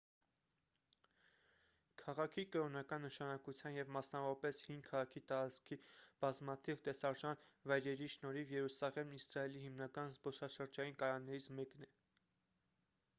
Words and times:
քաղաքի 2.01 2.45
կրոնական 2.55 3.05
նշանակության 3.07 3.77
և 3.79 3.91
մասնավորապես 3.97 4.61
հին 4.71 4.81
քաղաքի 4.87 5.23
տարածքի 5.33 5.79
բազմաթիվ 6.25 6.81
տեսարժան 6.89 7.45
վայրերի 7.75 8.09
շնորհիվ 8.17 8.55
երուսաղեմն 8.57 9.15
իսրայելի 9.21 9.65
հիմնական 9.69 10.17
զբոսաշրջային 10.19 11.01
կայաններից 11.05 11.51
մեկն 11.63 11.89
է 11.91 11.95